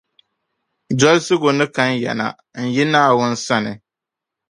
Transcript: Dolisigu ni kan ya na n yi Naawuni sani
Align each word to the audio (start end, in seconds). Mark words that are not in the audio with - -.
Dolisigu 0.99 1.49
ni 1.57 1.65
kan 1.75 1.89
ya 2.03 2.11
na 2.19 2.25
n 2.63 2.67
yi 2.75 2.83
Naawuni 2.91 3.37
sani 3.45 3.71